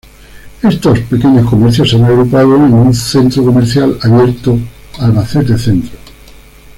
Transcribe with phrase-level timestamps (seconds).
[0.67, 4.57] Esos pequeños comercios se han agrupado en un centro comercial abierto
[4.97, 5.93] Albacete Centro.